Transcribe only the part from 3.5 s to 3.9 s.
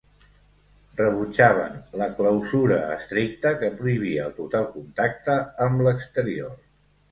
que